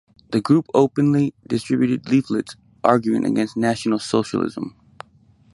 The 0.31 0.41
group 0.41 0.65
openly 0.73 1.35
distributed 1.47 2.09
leaflets 2.09 2.55
arguing 2.83 3.23
against 3.23 3.55
National 3.55 3.99
Socialism. 3.99 4.75